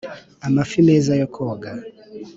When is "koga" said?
1.35-1.71